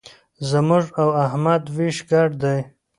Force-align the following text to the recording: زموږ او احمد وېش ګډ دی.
زموږ 0.49 0.83
او 1.01 1.07
احمد 1.25 1.63
وېش 1.75 1.97
ګډ 2.11 2.29
دی. 2.43 2.59